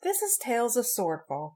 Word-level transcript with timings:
This 0.00 0.22
is 0.22 0.38
Tales 0.38 0.76
of 0.76 0.86
Swordfall. 0.86 1.54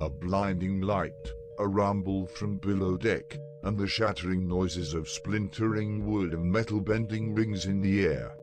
A 0.00 0.08
blinding 0.08 0.80
light, 0.80 1.32
a 1.58 1.66
rumble 1.66 2.26
from 2.26 2.58
below 2.58 2.96
deck, 2.96 3.36
and 3.64 3.76
the 3.76 3.88
shattering 3.88 4.46
noises 4.46 4.94
of 4.94 5.08
splintering 5.08 6.06
wood 6.06 6.32
and 6.32 6.52
metal 6.52 6.80
bending 6.80 7.34
rings 7.34 7.66
in 7.66 7.80
the 7.80 8.06
air. 8.06 8.36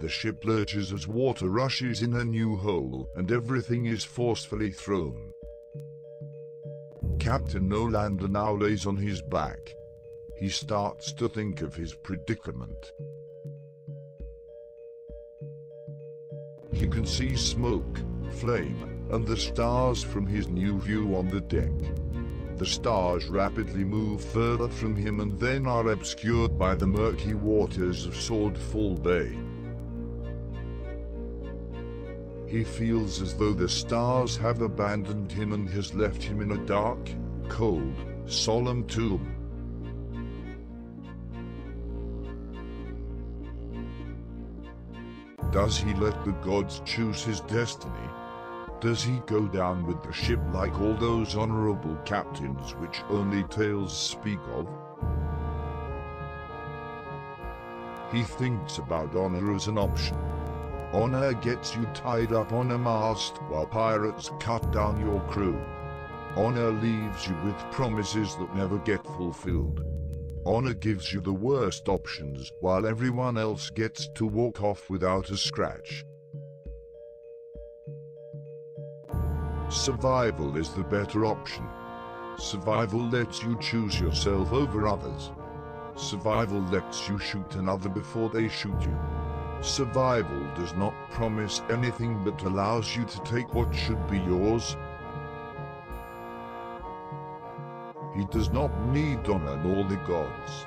The 0.00 0.08
ship 0.10 0.44
lurches 0.44 0.92
as 0.92 1.08
water 1.08 1.48
rushes 1.48 2.02
in 2.02 2.14
a 2.14 2.24
new 2.24 2.56
hole, 2.56 3.08
and 3.16 3.32
everything 3.32 3.86
is 3.86 4.04
forcefully 4.04 4.70
thrown. 4.70 5.32
Captain 7.18 7.70
Nolander 7.70 8.28
now 8.28 8.54
lays 8.54 8.84
on 8.84 8.98
his 8.98 9.22
back. 9.22 9.74
He 10.36 10.50
starts 10.50 11.10
to 11.14 11.26
think 11.26 11.62
of 11.62 11.74
his 11.74 11.94
predicament. 11.94 12.92
He 16.70 16.86
can 16.86 17.06
see 17.06 17.34
smoke, 17.34 18.00
flame, 18.34 19.06
and 19.10 19.26
the 19.26 19.36
stars 19.36 20.02
from 20.02 20.26
his 20.26 20.48
new 20.48 20.80
view 20.80 21.16
on 21.16 21.28
the 21.28 21.40
deck. 21.40 21.72
The 22.56 22.66
stars 22.66 23.26
rapidly 23.26 23.84
move 23.84 24.22
further 24.22 24.68
from 24.68 24.94
him 24.94 25.20
and 25.20 25.38
then 25.40 25.66
are 25.66 25.88
obscured 25.88 26.58
by 26.58 26.74
the 26.74 26.86
murky 26.86 27.34
waters 27.34 28.06
of 28.06 28.14
Swordfall 28.14 29.02
Bay. 29.02 29.36
He 32.46 32.62
feels 32.62 33.20
as 33.20 33.34
though 33.34 33.54
the 33.54 33.68
stars 33.68 34.36
have 34.36 34.62
abandoned 34.62 35.32
him 35.32 35.52
and 35.52 35.68
has 35.70 35.94
left 35.94 36.22
him 36.22 36.40
in 36.40 36.52
a 36.52 36.66
dark, 36.66 37.10
cold, 37.48 37.96
solemn 38.26 38.86
tomb. 38.86 39.34
Does 45.50 45.78
he 45.78 45.94
let 45.94 46.24
the 46.24 46.32
gods 46.42 46.80
choose 46.84 47.24
his 47.24 47.40
destiny? 47.40 48.08
Does 48.80 49.02
he 49.02 49.20
go 49.26 49.46
down 49.46 49.86
with 49.86 50.02
the 50.02 50.12
ship 50.12 50.40
like 50.52 50.78
all 50.80 50.94
those 50.94 51.36
honorable 51.36 51.96
captains 52.04 52.74
which 52.76 53.02
only 53.08 53.44
tales 53.44 53.96
speak 53.96 54.40
of? 54.52 54.68
He 58.12 58.22
thinks 58.22 58.78
about 58.78 59.16
honor 59.16 59.54
as 59.54 59.66
an 59.68 59.78
option. 59.78 60.16
Honor 60.92 61.32
gets 61.32 61.74
you 61.74 61.84
tied 61.94 62.32
up 62.32 62.52
on 62.52 62.70
a 62.70 62.78
mast 62.78 63.38
while 63.48 63.66
pirates 63.66 64.30
cut 64.38 64.70
down 64.70 65.00
your 65.00 65.20
crew. 65.22 65.58
Honor 66.36 66.70
leaves 66.70 67.26
you 67.26 67.34
with 67.44 67.56
promises 67.72 68.36
that 68.36 68.54
never 68.54 68.78
get 68.78 69.04
fulfilled. 69.04 69.84
Honor 70.46 70.74
gives 70.74 71.12
you 71.12 71.20
the 71.20 71.32
worst 71.32 71.88
options 71.88 72.52
while 72.60 72.86
everyone 72.86 73.38
else 73.38 73.70
gets 73.70 74.08
to 74.14 74.26
walk 74.26 74.62
off 74.62 74.90
without 74.90 75.30
a 75.30 75.36
scratch. 75.36 76.04
Survival 79.74 80.56
is 80.56 80.70
the 80.70 80.84
better 80.84 81.26
option. 81.26 81.66
Survival 82.38 83.00
lets 83.08 83.42
you 83.42 83.58
choose 83.58 84.00
yourself 84.00 84.52
over 84.52 84.86
others. 84.86 85.32
Survival 85.96 86.60
lets 86.70 87.08
you 87.08 87.18
shoot 87.18 87.56
another 87.56 87.88
before 87.88 88.30
they 88.30 88.48
shoot 88.48 88.80
you. 88.80 88.96
Survival 89.62 90.46
does 90.54 90.72
not 90.74 90.94
promise 91.10 91.60
anything 91.70 92.22
but 92.24 92.40
allows 92.44 92.96
you 92.96 93.04
to 93.04 93.20
take 93.24 93.52
what 93.52 93.74
should 93.74 94.08
be 94.08 94.18
yours. 94.18 94.76
He 98.14 98.24
does 98.26 98.50
not 98.50 98.70
need 98.90 99.28
honor 99.28 99.56
nor 99.56 99.82
the 99.84 99.96
gods. 100.06 100.66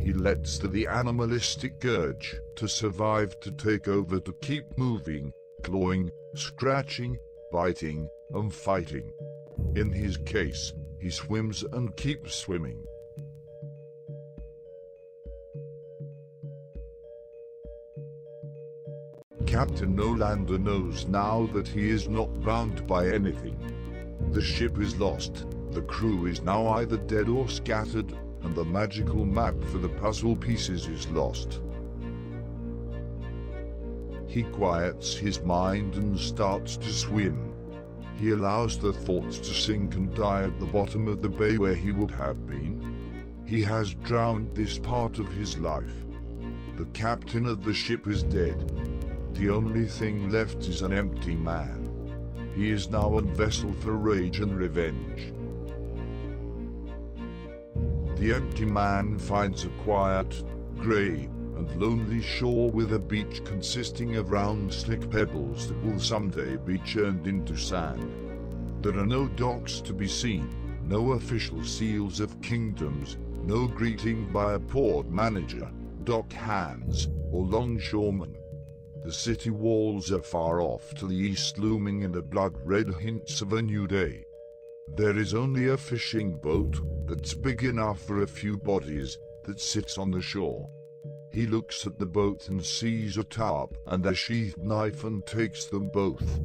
He 0.00 0.12
lets 0.12 0.58
the, 0.58 0.68
the 0.68 0.86
animalistic 0.86 1.84
urge 1.84 2.36
to 2.54 2.68
survive 2.68 3.38
to 3.40 3.50
take 3.50 3.88
over 3.88 4.20
to 4.20 4.32
keep 4.34 4.78
moving, 4.78 5.32
clawing, 5.64 6.12
scratching, 6.38 7.18
biting, 7.52 8.08
and 8.34 8.52
fighting. 8.52 9.12
In 9.74 9.92
his 9.92 10.16
case, 10.18 10.72
he 11.00 11.10
swims 11.10 11.64
and 11.72 11.96
keeps 11.96 12.34
swimming. 12.34 12.82
Captain 19.46 19.96
Nolander 19.96 20.60
knows 20.60 21.06
now 21.06 21.46
that 21.54 21.68
he 21.68 21.88
is 21.88 22.08
not 22.08 22.42
bound 22.42 22.86
by 22.86 23.08
anything. 23.08 23.56
The 24.32 24.42
ship 24.42 24.78
is 24.80 24.98
lost, 24.98 25.46
the 25.70 25.82
crew 25.82 26.26
is 26.26 26.42
now 26.42 26.66
either 26.68 26.96
dead 26.96 27.28
or 27.28 27.48
scattered, 27.48 28.12
and 28.42 28.54
the 28.54 28.64
magical 28.64 29.24
map 29.24 29.54
for 29.64 29.78
the 29.78 29.88
puzzle 29.88 30.36
pieces 30.36 30.86
is 30.88 31.08
lost. 31.08 31.60
He 34.36 34.42
quiets 34.42 35.16
his 35.16 35.40
mind 35.40 35.94
and 35.94 36.20
starts 36.20 36.76
to 36.76 36.92
swim. 36.92 37.54
He 38.18 38.32
allows 38.32 38.78
the 38.78 38.92
thoughts 38.92 39.38
to 39.38 39.54
sink 39.54 39.94
and 39.94 40.14
die 40.14 40.42
at 40.42 40.60
the 40.60 40.66
bottom 40.66 41.08
of 41.08 41.22
the 41.22 41.28
bay 41.30 41.56
where 41.56 41.74
he 41.74 41.90
would 41.90 42.10
have 42.10 42.46
been. 42.46 43.16
He 43.46 43.62
has 43.62 43.94
drowned 43.94 44.54
this 44.54 44.78
part 44.78 45.18
of 45.18 45.32
his 45.32 45.56
life. 45.56 46.04
The 46.76 46.84
captain 46.92 47.46
of 47.46 47.64
the 47.64 47.72
ship 47.72 48.06
is 48.06 48.24
dead. 48.24 48.70
The 49.32 49.48
only 49.48 49.86
thing 49.86 50.28
left 50.28 50.66
is 50.66 50.82
an 50.82 50.92
empty 50.92 51.34
man. 51.34 52.52
He 52.54 52.68
is 52.68 52.90
now 52.90 53.16
a 53.16 53.22
vessel 53.22 53.72
for 53.80 53.92
rage 53.92 54.40
and 54.40 54.54
revenge. 54.54 55.32
The 58.18 58.34
empty 58.34 58.66
man 58.66 59.18
finds 59.18 59.64
a 59.64 59.70
quiet, 59.82 60.44
grey, 60.76 61.30
and 61.56 61.80
lonely 61.80 62.22
shore 62.22 62.70
with 62.70 62.92
a 62.92 62.98
beach 62.98 63.44
consisting 63.44 64.16
of 64.16 64.30
round 64.30 64.72
slick 64.72 65.10
pebbles 65.10 65.68
that 65.68 65.82
will 65.84 65.98
someday 65.98 66.56
be 66.56 66.78
churned 66.78 67.26
into 67.26 67.56
sand. 67.56 68.82
There 68.82 68.98
are 68.98 69.06
no 69.06 69.26
docks 69.28 69.80
to 69.80 69.92
be 69.92 70.06
seen, 70.06 70.54
no 70.84 71.12
official 71.12 71.64
seals 71.64 72.20
of 72.20 72.40
kingdoms, 72.42 73.16
no 73.42 73.66
greeting 73.66 74.32
by 74.32 74.54
a 74.54 74.60
port 74.60 75.08
manager, 75.08 75.70
dock 76.04 76.32
hands, 76.32 77.08
or 77.32 77.44
longshoremen. 77.44 78.36
The 79.04 79.12
city 79.12 79.50
walls 79.50 80.12
are 80.12 80.22
far 80.22 80.60
off 80.60 80.92
to 80.94 81.06
the 81.06 81.16
east 81.16 81.58
looming 81.58 82.02
in 82.02 82.12
the 82.12 82.22
blood-red 82.22 82.92
hints 83.00 83.40
of 83.40 83.52
a 83.52 83.62
new 83.62 83.86
day. 83.86 84.24
There 84.96 85.16
is 85.16 85.34
only 85.34 85.68
a 85.68 85.76
fishing 85.76 86.38
boat 86.38 86.80
that's 87.06 87.34
big 87.34 87.64
enough 87.64 88.00
for 88.00 88.22
a 88.22 88.26
few 88.26 88.56
bodies 88.56 89.18
that 89.44 89.60
sits 89.60 89.98
on 89.98 90.10
the 90.10 90.20
shore. 90.20 90.68
He 91.36 91.46
looks 91.46 91.86
at 91.86 91.98
the 91.98 92.06
boat 92.06 92.48
and 92.48 92.64
sees 92.64 93.18
a 93.18 93.22
tarp 93.22 93.76
and 93.88 94.06
a 94.06 94.14
sheathed 94.14 94.56
knife 94.56 95.04
and 95.04 95.22
takes 95.26 95.66
them 95.66 95.90
both. 95.90 96.40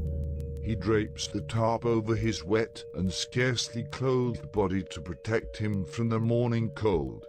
He 0.62 0.76
drapes 0.76 1.28
the 1.28 1.40
tarp 1.40 1.86
over 1.86 2.14
his 2.14 2.44
wet 2.44 2.84
and 2.94 3.10
scarcely 3.10 3.86
clothed 3.86 4.52
body 4.52 4.84
to 4.90 5.00
protect 5.00 5.56
him 5.56 5.86
from 5.86 6.10
the 6.10 6.20
morning 6.20 6.72
cold. 6.72 7.26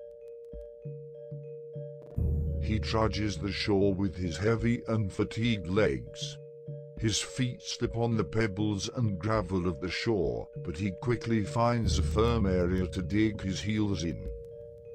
He 2.61 2.81
trudges 2.81 3.39
the 3.39 3.53
shore 3.53 3.95
with 3.95 4.17
his 4.17 4.39
heavy 4.39 4.83
and 4.89 5.13
fatigued 5.13 5.69
legs. 5.69 6.39
His 6.99 7.21
feet 7.21 7.63
slip 7.63 7.97
on 7.97 8.17
the 8.17 8.25
pebbles 8.25 8.91
and 8.97 9.21
gravel 9.21 9.69
of 9.69 9.81
the 9.81 9.89
shore, 9.89 10.49
but 10.65 10.79
he 10.79 10.91
quickly 11.01 11.45
finds 11.45 11.97
a 11.97 12.03
firm 12.03 12.45
area 12.45 12.89
to 12.89 13.03
dig 13.03 13.41
his 13.41 13.61
heels 13.61 14.03
in. 14.03 14.29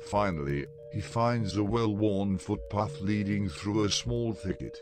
Finally, 0.01 0.65
he 0.97 1.01
finds 1.01 1.55
a 1.55 1.63
well-worn 1.63 2.39
footpath 2.39 2.99
leading 3.01 3.47
through 3.47 3.83
a 3.83 3.89
small 3.91 4.33
thicket. 4.33 4.81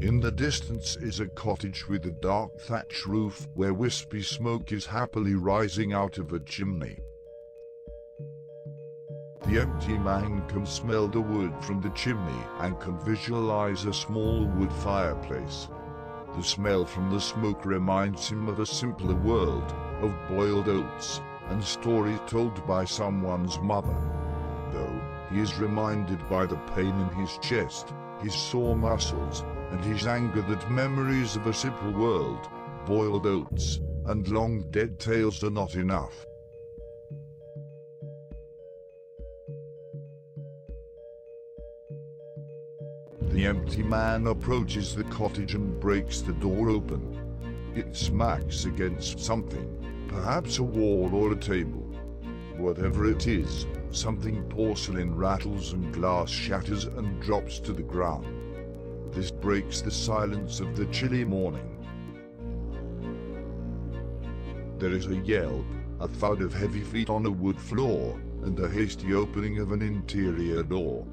In 0.00 0.20
the 0.20 0.30
distance 0.30 0.94
is 0.94 1.18
a 1.18 1.26
cottage 1.26 1.88
with 1.88 2.06
a 2.06 2.12
dark 2.12 2.56
thatch 2.60 3.04
roof 3.04 3.48
where 3.54 3.74
wispy 3.74 4.22
smoke 4.22 4.70
is 4.70 4.86
happily 4.86 5.34
rising 5.34 5.92
out 5.92 6.18
of 6.18 6.32
a 6.32 6.38
chimney. 6.38 7.00
The 9.44 9.60
empty 9.62 9.98
man 9.98 10.46
can 10.46 10.66
smell 10.66 11.08
the 11.08 11.20
wood 11.20 11.52
from 11.60 11.80
the 11.80 11.90
chimney 11.90 12.44
and 12.60 12.78
can 12.78 13.00
visualize 13.00 13.86
a 13.86 13.92
small 13.92 14.46
wood 14.46 14.72
fireplace. 14.72 15.66
The 16.36 16.44
smell 16.44 16.84
from 16.84 17.10
the 17.10 17.20
smoke 17.20 17.66
reminds 17.66 18.28
him 18.28 18.48
of 18.48 18.60
a 18.60 18.66
simpler 18.66 19.16
world, 19.16 19.74
of 20.00 20.14
boiled 20.28 20.68
oats, 20.68 21.20
and 21.52 21.62
stories 21.62 22.18
told 22.26 22.66
by 22.66 22.82
someone's 22.82 23.58
mother. 23.60 23.94
Though, 24.72 25.00
he 25.30 25.38
is 25.38 25.58
reminded 25.58 26.26
by 26.26 26.46
the 26.46 26.56
pain 26.74 26.98
in 26.98 27.08
his 27.10 27.36
chest, 27.42 27.92
his 28.22 28.34
sore 28.34 28.74
muscles, 28.74 29.44
and 29.70 29.84
his 29.84 30.06
anger 30.06 30.40
that 30.42 30.70
memories 30.70 31.36
of 31.36 31.46
a 31.46 31.52
simple 31.52 31.92
world, 31.92 32.48
boiled 32.86 33.26
oats, 33.26 33.80
and 34.06 34.26
long 34.28 34.62
dead 34.70 34.98
tales 34.98 35.44
are 35.44 35.50
not 35.50 35.74
enough. 35.74 36.26
The 43.20 43.46
empty 43.46 43.82
man 43.82 44.26
approaches 44.26 44.94
the 44.94 45.04
cottage 45.04 45.54
and 45.54 45.78
breaks 45.78 46.22
the 46.22 46.32
door 46.34 46.70
open. 46.70 47.02
It 47.74 47.94
smacks 47.94 48.64
against 48.64 49.20
something, 49.20 49.82
perhaps 50.12 50.58
a 50.58 50.62
wall 50.62 51.10
or 51.14 51.32
a 51.32 51.36
table. 51.36 51.88
Whatever 52.56 53.10
it 53.10 53.26
is, 53.26 53.66
something 53.90 54.42
porcelain 54.44 55.16
rattles 55.16 55.72
and 55.72 55.92
glass 55.92 56.28
shatters 56.28 56.84
and 56.84 57.20
drops 57.20 57.58
to 57.60 57.72
the 57.72 57.82
ground. 57.82 58.26
This 59.12 59.30
breaks 59.30 59.80
the 59.80 59.90
silence 59.90 60.60
of 60.60 60.76
the 60.76 60.86
chilly 60.86 61.24
morning. 61.24 61.68
There 64.78 64.92
is 64.92 65.06
a 65.06 65.16
yelp, 65.16 65.64
a 66.00 66.08
thud 66.08 66.42
of 66.42 66.52
heavy 66.52 66.80
feet 66.80 67.08
on 67.08 67.24
a 67.24 67.30
wood 67.30 67.58
floor, 67.58 68.20
and 68.42 68.58
a 68.58 68.68
hasty 68.68 69.14
opening 69.14 69.60
of 69.60 69.72
an 69.72 69.80
interior 69.80 70.62
door. 70.62 71.06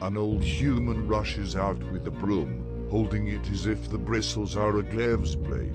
An 0.00 0.16
old 0.16 0.42
human 0.42 1.06
rushes 1.06 1.54
out 1.56 1.82
with 1.92 2.06
a 2.06 2.10
broom, 2.10 2.86
holding 2.90 3.28
it 3.28 3.50
as 3.50 3.66
if 3.66 3.90
the 3.90 3.98
bristles 3.98 4.56
are 4.56 4.78
a 4.78 4.82
glaive's 4.82 5.34
blade. 5.34 5.74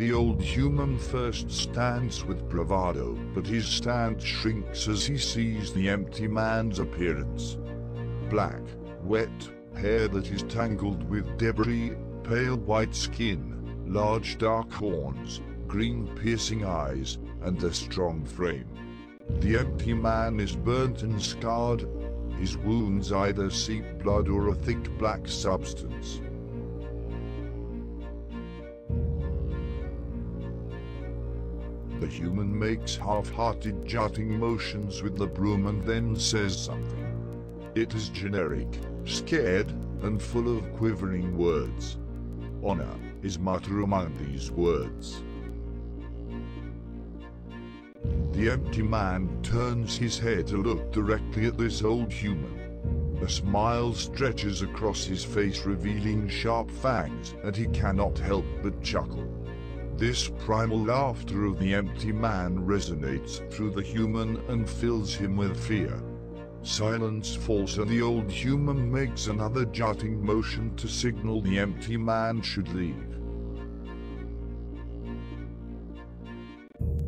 The 0.00 0.14
old 0.14 0.40
human 0.40 0.96
first 0.96 1.50
stands 1.50 2.24
with 2.24 2.48
bravado, 2.48 3.18
but 3.34 3.46
his 3.46 3.66
stand 3.66 4.22
shrinks 4.22 4.88
as 4.88 5.04
he 5.04 5.18
sees 5.18 5.74
the 5.74 5.90
empty 5.90 6.26
man's 6.26 6.78
appearance. 6.78 7.58
Black, 8.30 8.62
wet, 9.02 9.28
hair 9.76 10.08
that 10.08 10.30
is 10.30 10.42
tangled 10.44 11.06
with 11.10 11.36
debris, 11.36 11.92
pale 12.24 12.56
white 12.56 12.94
skin, 12.94 13.84
large 13.86 14.38
dark 14.38 14.72
horns, 14.72 15.42
green 15.66 16.08
piercing 16.16 16.64
eyes, 16.64 17.18
and 17.42 17.62
a 17.62 17.70
strong 17.70 18.24
frame. 18.24 18.70
The 19.40 19.58
empty 19.58 19.92
man 19.92 20.40
is 20.40 20.56
burnt 20.56 21.02
and 21.02 21.20
scarred. 21.20 21.86
His 22.38 22.56
wounds 22.56 23.12
either 23.12 23.50
seep 23.50 23.84
blood 24.02 24.30
or 24.30 24.48
a 24.48 24.54
thick 24.54 24.96
black 24.96 25.28
substance. 25.28 26.22
The 32.00 32.06
human 32.06 32.58
makes 32.58 32.96
half-hearted 32.96 33.84
jutting 33.84 34.40
motions 34.40 35.02
with 35.02 35.18
the 35.18 35.26
broom 35.26 35.66
and 35.66 35.84
then 35.84 36.16
says 36.16 36.58
something. 36.58 37.06
It 37.74 37.94
is 37.94 38.08
generic, 38.08 38.68
scared, 39.04 39.70
and 40.00 40.20
full 40.20 40.56
of 40.56 40.72
quivering 40.72 41.36
words. 41.36 41.98
Honor 42.64 42.94
is 43.22 43.38
muttered 43.38 43.82
among 43.82 44.16
these 44.16 44.50
words. 44.50 45.22
The 48.32 48.50
empty 48.50 48.82
man 48.82 49.28
turns 49.42 49.98
his 49.98 50.18
head 50.18 50.46
to 50.46 50.56
look 50.56 50.92
directly 50.92 51.44
at 51.46 51.58
this 51.58 51.82
old 51.82 52.10
human. 52.10 53.18
A 53.20 53.28
smile 53.28 53.92
stretches 53.92 54.62
across 54.62 55.04
his 55.04 55.22
face 55.22 55.66
revealing 55.66 56.30
sharp 56.30 56.70
fangs 56.70 57.34
and 57.44 57.54
he 57.54 57.66
cannot 57.66 58.16
help 58.16 58.46
but 58.62 58.82
chuckle. 58.82 59.39
This 60.00 60.30
primal 60.30 60.82
laughter 60.82 61.44
of 61.44 61.58
the 61.58 61.74
empty 61.74 62.10
man 62.10 62.60
resonates 62.60 63.46
through 63.52 63.72
the 63.72 63.82
human 63.82 64.38
and 64.48 64.66
fills 64.66 65.14
him 65.14 65.36
with 65.36 65.54
fear. 65.62 66.02
Silence 66.62 67.34
falls 67.34 67.76
and 67.76 67.86
the 67.90 68.00
old 68.00 68.30
human 68.30 68.90
makes 68.90 69.26
another 69.26 69.66
jutting 69.66 70.24
motion 70.24 70.74
to 70.76 70.88
signal 70.88 71.42
the 71.42 71.58
empty 71.58 71.98
man 71.98 72.40
should 72.40 72.68
leave. 72.70 73.18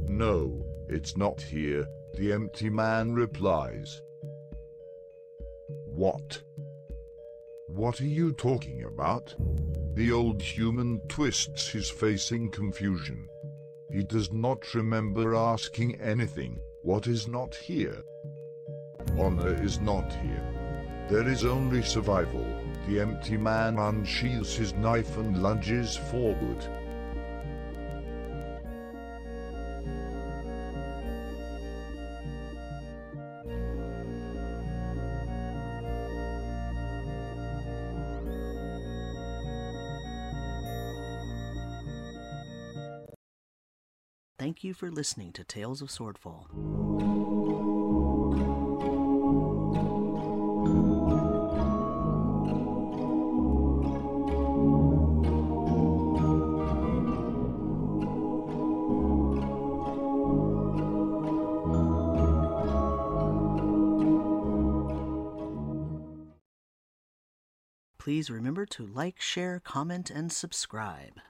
No, 0.06 0.62
it's 0.90 1.16
not 1.16 1.40
here, 1.40 1.86
the 2.18 2.30
empty 2.30 2.68
man 2.68 3.14
replies. 3.14 4.02
What? 5.86 6.42
What 7.68 8.02
are 8.02 8.06
you 8.06 8.32
talking 8.32 8.84
about? 8.84 9.34
The 9.94 10.10
old 10.10 10.40
human 10.40 11.00
twists 11.06 11.68
his 11.68 11.90
face 11.90 12.32
in 12.32 12.48
confusion. 12.48 13.28
He 13.90 14.02
does 14.02 14.32
not 14.32 14.72
remember 14.74 15.34
asking 15.34 16.00
anything. 16.00 16.60
What 16.80 17.06
is 17.06 17.28
not 17.28 17.54
here? 17.54 18.02
Honor 19.18 19.62
is 19.62 19.80
not 19.80 20.10
here. 20.10 20.46
There 21.10 21.28
is 21.28 21.44
only 21.44 21.82
survival. 21.82 22.46
The 22.88 23.00
empty 23.00 23.36
man 23.36 23.78
unsheathes 23.78 24.56
his 24.56 24.72
knife 24.72 25.18
and 25.18 25.42
lunges 25.42 25.94
forward. 25.94 26.64
Thank 44.42 44.64
you 44.64 44.74
for 44.74 44.90
listening 44.90 45.30
to 45.34 45.44
Tales 45.44 45.80
of 45.82 45.88
Swordfall. 45.88 46.48
Please 67.96 68.28
remember 68.28 68.66
to 68.66 68.84
like, 68.84 69.20
share, 69.20 69.60
comment, 69.60 70.10
and 70.10 70.32
subscribe. 70.32 71.20